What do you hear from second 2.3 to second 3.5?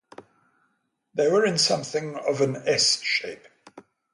an S-shape.